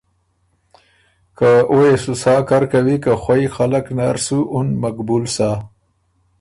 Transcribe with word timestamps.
که 1.37 1.49
او 1.71 1.77
يې 1.87 1.95
سُو 2.03 2.13
سا 2.21 2.33
کر 2.47 2.63
کوی 2.71 2.97
که 3.03 3.11
خوئ 3.21 3.43
خلق 3.55 3.85
نر 3.97 4.15
سُو 4.25 4.39
اُن 4.55 4.67
مقبول 4.83 5.23
سَۀ۔ 5.35 5.49